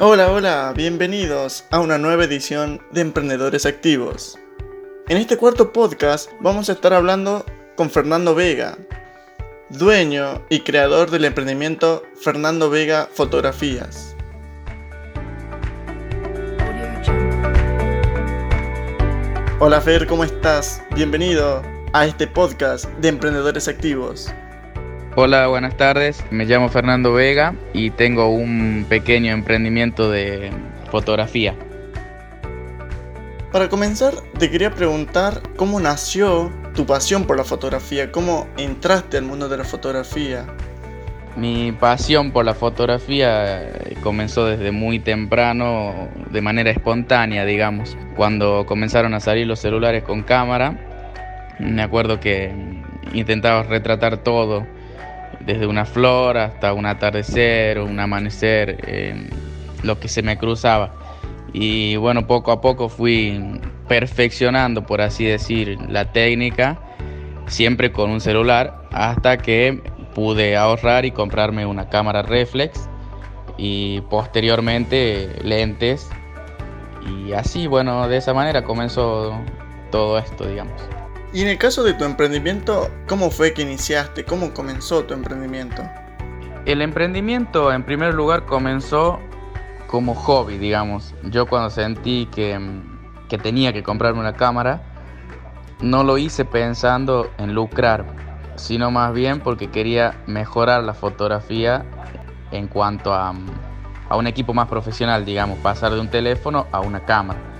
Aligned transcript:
Hola, 0.00 0.32
hola, 0.32 0.72
bienvenidos 0.74 1.66
a 1.70 1.78
una 1.78 1.98
nueva 1.98 2.24
edición 2.24 2.82
de 2.90 3.00
Emprendedores 3.00 3.64
Activos. 3.64 4.36
En 5.06 5.18
este 5.18 5.36
cuarto 5.36 5.72
podcast 5.72 6.28
vamos 6.40 6.68
a 6.68 6.72
estar 6.72 6.92
hablando 6.92 7.46
con 7.76 7.90
Fernando 7.90 8.34
Vega, 8.34 8.76
dueño 9.70 10.44
y 10.50 10.60
creador 10.60 11.12
del 11.12 11.24
emprendimiento 11.24 12.02
Fernando 12.20 12.70
Vega 12.70 13.08
Fotografías. 13.14 14.16
Hola 19.60 19.80
Fer, 19.80 20.08
¿cómo 20.08 20.24
estás? 20.24 20.82
Bienvenido 20.96 21.62
a 21.92 22.04
este 22.04 22.26
podcast 22.26 22.86
de 22.98 23.10
Emprendedores 23.10 23.68
Activos. 23.68 24.34
Hola, 25.16 25.46
buenas 25.46 25.76
tardes. 25.76 26.24
Me 26.32 26.44
llamo 26.44 26.68
Fernando 26.68 27.12
Vega 27.12 27.54
y 27.72 27.90
tengo 27.90 28.30
un 28.30 28.84
pequeño 28.88 29.30
emprendimiento 29.30 30.10
de 30.10 30.50
fotografía. 30.90 31.54
Para 33.52 33.68
comenzar, 33.68 34.14
te 34.40 34.50
quería 34.50 34.72
preguntar 34.72 35.40
cómo 35.54 35.78
nació 35.78 36.50
tu 36.74 36.84
pasión 36.84 37.26
por 37.26 37.36
la 37.36 37.44
fotografía, 37.44 38.10
cómo 38.10 38.48
entraste 38.56 39.16
al 39.16 39.22
mundo 39.22 39.48
de 39.48 39.56
la 39.56 39.62
fotografía. 39.62 40.46
Mi 41.36 41.70
pasión 41.70 42.32
por 42.32 42.44
la 42.44 42.54
fotografía 42.54 43.62
eh, 43.62 43.96
comenzó 44.02 44.46
desde 44.46 44.72
muy 44.72 44.98
temprano, 44.98 46.08
de 46.32 46.40
manera 46.40 46.72
espontánea, 46.72 47.44
digamos. 47.44 47.96
Cuando 48.16 48.66
comenzaron 48.66 49.14
a 49.14 49.20
salir 49.20 49.46
los 49.46 49.60
celulares 49.60 50.02
con 50.02 50.24
cámara, 50.24 50.76
me 51.60 51.82
acuerdo 51.82 52.18
que 52.18 52.52
intentaba 53.12 53.62
retratar 53.62 54.16
todo, 54.16 54.66
desde 55.46 55.66
una 55.66 55.84
flor 55.84 56.38
hasta 56.38 56.72
un 56.72 56.86
atardecer 56.86 57.78
o 57.78 57.84
un 57.84 58.00
amanecer, 58.00 58.78
eh, 58.86 59.28
lo 59.82 60.00
que 60.00 60.08
se 60.08 60.22
me 60.22 60.38
cruzaba. 60.38 60.94
Y 61.52 61.96
bueno, 61.96 62.26
poco 62.26 62.50
a 62.50 62.60
poco 62.60 62.88
fui 62.88 63.60
perfeccionando, 63.86 64.86
por 64.86 65.00
así 65.00 65.24
decir, 65.24 65.78
la 65.88 66.12
técnica, 66.12 66.80
siempre 67.46 67.92
con 67.92 68.10
un 68.10 68.20
celular, 68.20 68.88
hasta 68.90 69.38
que 69.38 69.82
pude 70.14 70.56
ahorrar 70.56 71.04
y 71.04 71.10
comprarme 71.10 71.66
una 71.66 71.88
cámara 71.88 72.22
reflex 72.22 72.88
y 73.56 74.00
posteriormente 74.02 75.38
lentes. 75.42 76.08
Y 77.06 77.32
así, 77.32 77.66
bueno, 77.66 78.08
de 78.08 78.16
esa 78.16 78.32
manera 78.32 78.64
comenzó 78.64 79.38
todo 79.90 80.18
esto, 80.18 80.46
digamos. 80.46 80.80
Y 81.34 81.42
en 81.42 81.48
el 81.48 81.58
caso 81.58 81.82
de 81.82 81.94
tu 81.94 82.04
emprendimiento, 82.04 82.88
¿cómo 83.08 83.28
fue 83.28 83.52
que 83.52 83.62
iniciaste? 83.62 84.24
¿Cómo 84.24 84.54
comenzó 84.54 85.02
tu 85.02 85.14
emprendimiento? 85.14 85.82
El 86.64 86.80
emprendimiento 86.80 87.72
en 87.72 87.82
primer 87.82 88.14
lugar 88.14 88.46
comenzó 88.46 89.18
como 89.88 90.14
hobby, 90.14 90.58
digamos. 90.58 91.12
Yo 91.24 91.46
cuando 91.46 91.70
sentí 91.70 92.26
que, 92.26 92.56
que 93.28 93.36
tenía 93.36 93.72
que 93.72 93.82
comprarme 93.82 94.20
una 94.20 94.34
cámara, 94.34 94.80
no 95.80 96.04
lo 96.04 96.18
hice 96.18 96.44
pensando 96.44 97.28
en 97.38 97.52
lucrar, 97.52 98.04
sino 98.54 98.92
más 98.92 99.12
bien 99.12 99.40
porque 99.40 99.72
quería 99.72 100.14
mejorar 100.28 100.84
la 100.84 100.94
fotografía 100.94 101.84
en 102.52 102.68
cuanto 102.68 103.12
a, 103.12 103.34
a 104.08 104.16
un 104.16 104.28
equipo 104.28 104.54
más 104.54 104.68
profesional, 104.68 105.24
digamos, 105.24 105.58
pasar 105.58 105.94
de 105.94 105.98
un 105.98 106.08
teléfono 106.08 106.68
a 106.70 106.78
una 106.78 107.00
cámara 107.00 107.53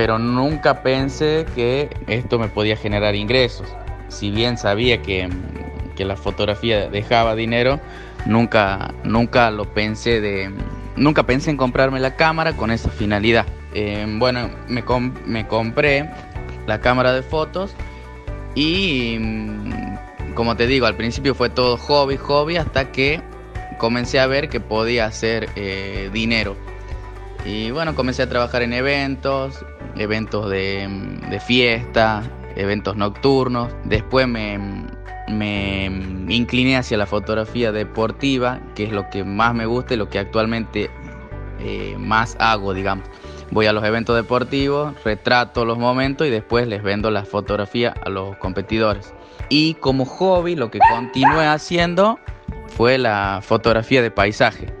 pero 0.00 0.18
nunca 0.18 0.82
pensé 0.82 1.44
que 1.54 1.90
esto 2.06 2.38
me 2.38 2.48
podía 2.48 2.74
generar 2.74 3.14
ingresos. 3.14 3.68
Si 4.08 4.30
bien 4.30 4.56
sabía 4.56 5.02
que, 5.02 5.28
la 5.98 6.16
fotografía 6.16 6.88
dejaba 6.88 7.34
dinero, 7.34 7.78
nunca, 8.24 8.94
nunca 9.04 9.50
lo 9.50 9.66
pensé 9.74 10.22
de, 10.22 10.50
nunca 10.96 11.24
pensé 11.24 11.50
en 11.50 11.58
comprarme 11.58 12.00
la 12.00 12.16
cámara 12.16 12.54
con 12.56 12.70
esa 12.70 12.88
finalidad. 12.88 13.44
Eh, 13.74 14.06
bueno, 14.18 14.48
me, 14.68 14.82
me 15.26 15.46
compré 15.46 16.08
la 16.66 16.80
cámara 16.80 17.12
de 17.12 17.22
fotos 17.22 17.74
y 18.54 19.18
mm, 19.20 20.32
como 20.32 20.56
te 20.56 20.66
digo, 20.66 20.86
al 20.86 20.96
principio 20.96 21.34
fue 21.34 21.50
todo 21.50 21.76
hobby, 21.76 22.16
hobby, 22.16 22.56
hasta 22.56 22.90
que 22.90 23.20
comencé 23.76 24.18
a 24.18 24.26
ver 24.26 24.48
que 24.48 24.60
podía 24.60 25.04
hacer 25.04 25.50
eh, 25.56 26.08
dinero. 26.10 26.56
Y 27.44 27.70
bueno, 27.70 27.94
comencé 27.94 28.22
a 28.22 28.28
trabajar 28.30 28.62
en 28.62 28.72
eventos, 28.72 29.64
eventos 29.96 30.50
de, 30.50 31.40
fiesta, 31.46 32.22
eventos 32.56 32.96
nocturnos. 32.96 33.72
Después 33.84 34.26
me, 34.28 34.58
me, 35.28 35.86
incliné 36.28 36.76
hacia 36.76 36.96
la 36.96 37.06
fotografía 37.06 37.72
deportiva, 37.72 38.60
que 38.74 38.84
es 38.84 38.92
lo 38.92 39.08
que 39.10 39.24
más 39.24 39.54
me 39.54 39.66
gusta 39.66 39.94
y 39.94 39.96
lo 39.96 40.08
que 40.08 40.18
actualmente 40.18 40.90
eh, 41.60 41.96
más 41.98 42.36
hago, 42.38 42.74
digamos. 42.74 43.04
Voy 43.50 43.66
a 43.66 43.72
los 43.72 43.82
eventos 43.84 44.14
deportivos, 44.14 44.94
retrato 45.04 45.64
los 45.64 45.76
momentos 45.76 46.26
y 46.26 46.30
después 46.30 46.68
les 46.68 46.82
vendo 46.82 47.10
la 47.10 47.24
fotografía 47.24 47.94
a 48.04 48.08
los 48.08 48.36
competidores. 48.36 49.12
Y 49.48 49.74
como 49.74 50.04
hobby 50.04 50.54
lo 50.54 50.70
que 50.70 50.78
continué 50.78 51.46
haciendo 51.46 52.20
fue 52.68 52.96
la 52.96 53.40
fotografía 53.42 54.02
de 54.02 54.12
paisaje 54.12 54.79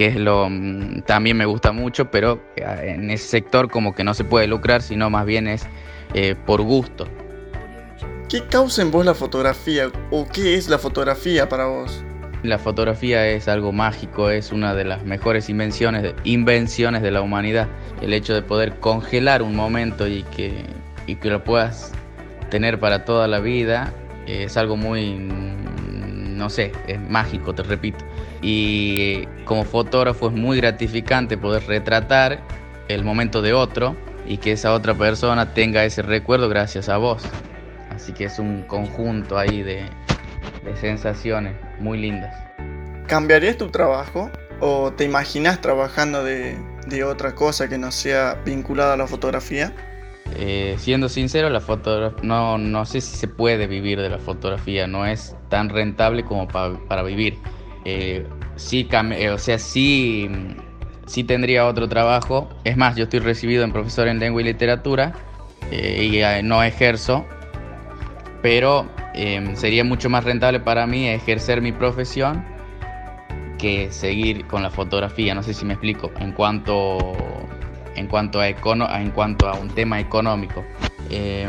que 0.00 0.06
es 0.06 0.16
lo 0.16 0.48
mm, 0.48 1.02
también 1.02 1.36
me 1.36 1.44
gusta 1.44 1.72
mucho, 1.72 2.10
pero 2.10 2.40
eh, 2.56 2.94
en 2.94 3.10
ese 3.10 3.28
sector 3.28 3.70
como 3.70 3.94
que 3.94 4.02
no 4.02 4.14
se 4.14 4.24
puede 4.24 4.46
lucrar, 4.46 4.80
sino 4.80 5.10
más 5.10 5.26
bien 5.26 5.46
es 5.46 5.66
eh, 6.14 6.34
por 6.46 6.62
gusto. 6.62 7.06
¿Qué 8.26 8.46
causa 8.46 8.80
en 8.80 8.90
vos 8.90 9.04
la 9.04 9.12
fotografía 9.12 9.90
o 10.10 10.26
qué 10.26 10.54
es 10.54 10.70
la 10.70 10.78
fotografía 10.78 11.50
para 11.50 11.66
vos? 11.66 12.02
La 12.42 12.58
fotografía 12.58 13.28
es 13.28 13.46
algo 13.46 13.72
mágico, 13.72 14.30
es 14.30 14.52
una 14.52 14.74
de 14.74 14.84
las 14.84 15.04
mejores 15.04 15.50
invenciones, 15.50 16.14
invenciones 16.24 17.02
de 17.02 17.10
la 17.10 17.20
humanidad. 17.20 17.68
El 18.00 18.14
hecho 18.14 18.32
de 18.32 18.40
poder 18.40 18.80
congelar 18.80 19.42
un 19.42 19.54
momento 19.54 20.08
y 20.08 20.22
que, 20.22 20.64
y 21.06 21.16
que 21.16 21.28
lo 21.28 21.44
puedas 21.44 21.92
tener 22.48 22.80
para 22.80 23.04
toda 23.04 23.28
la 23.28 23.40
vida 23.40 23.92
es 24.26 24.56
algo 24.56 24.78
muy, 24.78 25.10
mm, 25.10 26.38
no 26.38 26.48
sé, 26.48 26.72
es 26.86 26.98
mágico, 26.98 27.54
te 27.54 27.64
repito 27.64 28.02
y 28.42 29.26
como 29.44 29.64
fotógrafo 29.64 30.28
es 30.28 30.32
muy 30.32 30.58
gratificante 30.58 31.36
poder 31.36 31.66
retratar 31.66 32.40
el 32.88 33.04
momento 33.04 33.42
de 33.42 33.52
otro 33.52 33.96
y 34.26 34.38
que 34.38 34.52
esa 34.52 34.72
otra 34.72 34.94
persona 34.94 35.54
tenga 35.54 35.84
ese 35.84 36.02
recuerdo 36.02 36.48
gracias 36.48 36.88
a 36.88 36.96
vos. 36.96 37.22
Así 37.90 38.12
que 38.12 38.24
es 38.24 38.38
un 38.38 38.62
conjunto 38.62 39.36
ahí 39.36 39.62
de, 39.62 39.84
sensaciones 40.80 41.54
muy 41.78 41.98
lindas. 41.98 42.34
¿Cambiarías 43.06 43.56
tu 43.56 43.68
trabajo 43.68 44.30
o 44.60 44.92
te 44.92 45.04
imaginas 45.04 45.60
trabajando 45.60 46.22
de, 46.24 46.56
otra 47.04 47.34
cosa 47.34 47.68
que 47.68 47.78
no 47.78 47.92
sea 47.92 48.40
vinculada 48.44 48.94
a 48.94 48.96
la 48.96 49.06
fotografía? 49.06 49.72
Eh, 50.36 50.76
siendo 50.78 51.08
sincero, 51.08 51.50
la 51.50 51.60
no, 52.22 52.56
no 52.56 52.86
sé 52.86 53.00
si 53.00 53.16
se 53.16 53.26
puede 53.26 53.66
vivir 53.66 54.00
de 54.00 54.08
la 54.08 54.18
fotografía, 54.18 54.86
no 54.86 55.06
es 55.06 55.34
tan 55.48 55.68
rentable 55.68 56.24
como 56.24 56.46
para 56.46 57.02
vivir 57.02 57.38
eh, 57.84 58.26
sí, 58.56 58.88
eh, 58.92 59.30
o 59.30 59.38
sea, 59.38 59.58
sí, 59.58 60.28
sí 61.06 61.24
tendría 61.24 61.66
otro 61.66 61.88
trabajo. 61.88 62.48
Es 62.64 62.76
más, 62.76 62.96
yo 62.96 63.04
estoy 63.04 63.20
recibido 63.20 63.64
en 63.64 63.72
profesor 63.72 64.08
en 64.08 64.18
lengua 64.18 64.42
y 64.42 64.44
literatura 64.44 65.14
eh, 65.70 66.08
y 66.10 66.18
eh, 66.18 66.42
no 66.42 66.62
ejerzo, 66.62 67.24
pero 68.42 68.86
em, 69.14 69.56
sería 69.56 69.84
mucho 69.84 70.10
más 70.10 70.24
rentable 70.24 70.60
para 70.60 70.86
mí 70.86 71.08
ejercer 71.08 71.62
mi 71.62 71.72
profesión 71.72 72.44
que 73.58 73.90
seguir 73.90 74.46
con 74.46 74.62
la 74.62 74.70
fotografía. 74.70 75.34
No 75.34 75.42
sé 75.42 75.54
si 75.54 75.64
me 75.64 75.74
explico. 75.74 76.10
En 76.20 76.32
cuanto, 76.32 76.98
en 77.94 78.06
cuanto, 78.06 78.40
a, 78.40 78.48
en 78.48 79.10
cuanto 79.10 79.48
a 79.48 79.54
un 79.54 79.68
tema 79.68 80.00
económico. 80.00 80.64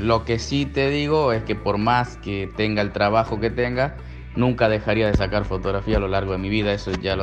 lo 0.00 0.24
que 0.24 0.38
sí 0.38 0.66
te 0.66 0.90
digo 0.90 1.32
es 1.32 1.44
que 1.44 1.54
por 1.54 1.78
más 1.78 2.16
que 2.16 2.50
tenga 2.56 2.82
el 2.82 2.90
trabajo 2.92 3.40
que 3.40 3.50
tenga, 3.50 3.96
nunca 4.36 4.68
dejaría 4.68 5.06
de 5.06 5.14
sacar 5.14 5.44
fotografía 5.44 5.96
a 5.96 6.00
lo 6.00 6.08
largo 6.08 6.32
de 6.32 6.38
mi 6.38 6.48
vida, 6.48 6.72
eso 6.72 6.90
ya 6.92 7.16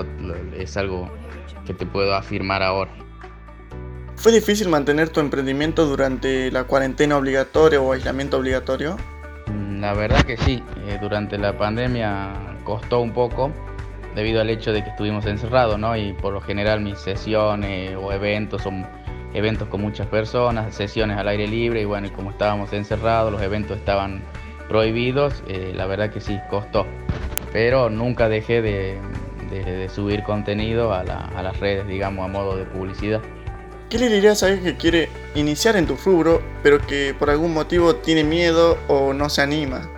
es 0.57 0.77
algo 0.77 1.09
que 1.65 1.73
te 1.73 1.85
puedo 1.85 2.15
afirmar 2.15 2.63
ahora. 2.63 2.91
¿Fue 4.15 4.31
difícil 4.31 4.69
mantener 4.69 5.09
tu 5.09 5.19
emprendimiento 5.19 5.85
durante 5.87 6.51
la 6.51 6.65
cuarentena 6.65 7.17
obligatoria 7.17 7.81
o 7.81 7.91
aislamiento 7.91 8.37
obligatorio? 8.37 8.95
Mm, 9.47 9.81
la 9.81 9.93
verdad 9.93 10.21
que 10.21 10.37
sí, 10.37 10.63
eh, 10.85 10.99
durante 11.01 11.37
la 11.37 11.57
pandemia 11.57 12.57
costó 12.63 13.01
un 13.01 13.11
poco 13.13 13.51
debido 14.15 14.41
al 14.41 14.49
hecho 14.49 14.73
de 14.73 14.83
que 14.83 14.91
estuvimos 14.91 15.25
encerrados, 15.25 15.79
¿no? 15.79 15.97
Y 15.97 16.13
por 16.13 16.33
lo 16.33 16.41
general 16.41 16.81
mis 16.81 16.99
sesiones 16.99 17.95
o 17.99 18.11
eventos 18.11 18.61
son 18.61 18.85
eventos 19.33 19.67
con 19.69 19.81
muchas 19.81 20.07
personas, 20.07 20.75
sesiones 20.75 21.17
al 21.17 21.27
aire 21.27 21.47
libre 21.47 21.81
y 21.81 21.85
bueno, 21.85 22.07
y 22.07 22.09
como 22.11 22.31
estábamos 22.31 22.71
encerrados, 22.73 23.31
los 23.31 23.41
eventos 23.41 23.77
estaban 23.77 24.21
prohibidos, 24.71 25.43
eh, 25.49 25.73
la 25.75 25.85
verdad 25.85 26.11
que 26.11 26.21
sí, 26.21 26.39
costó. 26.49 26.85
Pero 27.51 27.89
nunca 27.89 28.29
dejé 28.29 28.61
de, 28.61 28.97
subir 29.93 30.23
contenido 30.23 30.93
a, 30.93 31.03
las 31.03 31.59
redes, 31.59 31.85
digamos, 31.85 32.23
a 32.23 32.29
modo 32.29 32.55
de 32.55 32.63
publicidad. 32.63 33.19
¿Qué 33.89 33.99
le 33.99 34.07
dirías 34.07 34.41
a 34.43 34.45
alguien 34.45 34.63
que 34.63 34.77
quiere 34.77 35.09
iniciar 35.35 35.75
en 35.75 35.85
tu 35.85 35.97
rubro, 35.97 36.41
pero 36.63 36.79
que 36.79 37.13
por 37.19 37.29
algún 37.29 37.53
motivo 37.53 37.95
tiene 37.95 38.23
miedo 38.23 38.77
o 38.87 39.11
no 39.11 39.29
se 39.29 39.41
anima? 39.41 39.89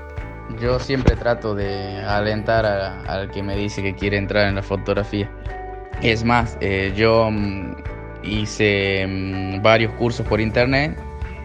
Yo 0.59 0.79
siempre 0.79 1.15
trato 1.15 1.53
de 1.53 1.99
alentar 1.99 2.65
al 2.65 3.29
que 3.29 3.43
me 3.43 3.55
dice 3.55 3.83
que 3.83 3.93
quiere 3.93 4.17
entrar 4.17 4.47
en 4.47 4.55
la 4.55 4.63
fotografía. 4.63 5.29
Es 6.01 6.23
más, 6.23 6.57
eh, 6.61 6.91
yo 6.95 7.29
mm, 7.29 7.75
hice 8.23 9.05
mm, 9.07 9.61
varios 9.61 9.93
cursos 9.93 10.25
por 10.25 10.41
internet, 10.41 10.97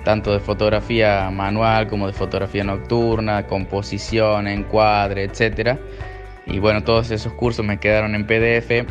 tanto 0.04 0.32
de 0.32 0.40
fotografía 0.40 1.30
manual 1.30 1.88
como 1.88 2.06
de 2.06 2.12
fotografía 2.12 2.64
nocturna, 2.64 3.46
composición, 3.46 4.48
encuadre, 4.48 5.24
etc. 5.24 5.78
Y 6.46 6.58
bueno, 6.58 6.82
todos 6.84 7.10
esos 7.10 7.32
cursos 7.34 7.64
me 7.64 7.78
quedaron 7.78 8.14
en 8.14 8.26
PDF 8.26 8.86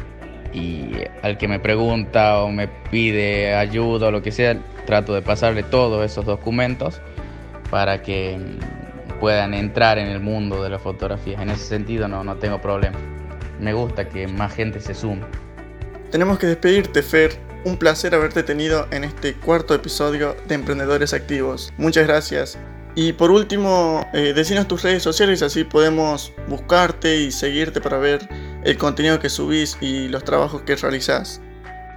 y 0.54 0.92
al 1.21 1.38
que 1.38 1.48
me 1.48 1.59
pregunta 1.59 2.39
o 2.42 2.51
me 2.51 2.68
pide 2.68 3.56
ayuda 3.56 4.07
o 4.07 4.12
lo 4.12 4.21
que 4.21 4.31
sea, 4.31 4.57
trato 4.86 5.13
de 5.13 5.21
pasarle 5.21 5.63
todos 5.63 6.06
esos 6.06 6.25
documentos 6.25 7.01
para 7.69 8.01
que 8.01 8.39
puedan 9.19 9.54
entrar 9.54 9.98
en 9.98 10.07
el 10.07 10.19
mundo 10.19 10.63
de 10.63 10.69
la 10.69 10.80
fotografía. 10.80 11.42
En 11.42 11.50
ese 11.50 11.65
sentido 11.65 12.07
no, 12.07 12.24
no 12.24 12.36
tengo 12.36 12.62
problema. 12.62 12.98
Me 13.59 13.74
gusta 13.74 14.07
que 14.07 14.27
más 14.27 14.54
gente 14.54 14.80
se 14.80 14.94
sume. 14.94 15.24
Tenemos 16.12 16.39
que 16.39 16.48
despedirte, 16.48 17.01
Fer. 17.01 17.47
Un 17.65 17.77
placer 17.77 18.15
haberte 18.15 18.44
tenido 18.44 18.88
en 18.92 19.04
este 19.04 19.33
cuarto 19.33 19.74
episodio 19.74 20.36
de 20.48 20.56
Emprendedores 20.56 21.13
Activos. 21.13 21.74
Muchas 21.77 22.07
gracias. 22.07 22.57
Y 22.95 23.13
por 23.13 23.30
último, 23.30 24.09
eh, 24.13 24.33
tus 24.68 24.81
redes 24.81 25.04
sociales, 25.04 25.44
así 25.44 25.63
podemos 25.63 26.33
buscarte 26.48 27.18
y 27.18 27.31
seguirte 27.31 27.80
para 27.80 27.98
ver 27.98 28.27
el 28.63 28.77
contenido 28.77 29.19
que 29.19 29.30
subís 29.30 29.77
y 29.81 30.07
los 30.07 30.24
trabajos 30.24 30.62
que 30.63 30.75
realizás. 30.75 31.42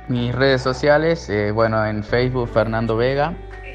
Mis 0.08 0.34
redes 0.34 0.60
sociales, 0.60 1.30
eh, 1.30 1.52
bueno, 1.52 1.86
en 1.86 2.04
Facebook 2.04 2.50
Fernando 2.52 2.96
Vega, 2.96 3.34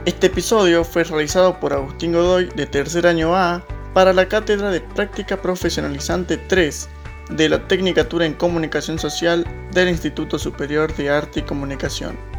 Este 0.05 0.27
episodio 0.27 0.83
fue 0.83 1.05
realizado 1.05 1.57
por 1.59 1.71
Agustín 1.71 2.11
Godoy 2.11 2.49
de 2.55 2.65
tercer 2.65 3.07
año 3.07 3.35
A 3.35 3.63
para 3.93 4.11
la 4.11 4.27
Cátedra 4.27 4.69
de 4.69 4.81
Práctica 4.81 5.41
Profesionalizante 5.41 6.35
3 6.37 6.89
de 7.29 7.49
la 7.49 7.67
Tecnicatura 7.67 8.25
en 8.25 8.33
Comunicación 8.33 8.99
Social 8.99 9.45
del 9.71 9.89
Instituto 9.89 10.39
Superior 10.39 10.93
de 10.95 11.09
Arte 11.09 11.39
y 11.39 11.43
Comunicación. 11.43 12.36